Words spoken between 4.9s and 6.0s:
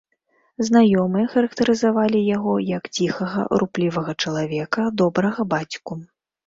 добрага бацьку.